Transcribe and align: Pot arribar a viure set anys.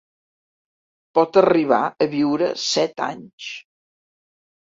Pot 1.19 1.37
arribar 1.41 1.81
a 1.91 2.07
viure 2.15 2.49
set 2.63 3.05
anys. 3.09 3.53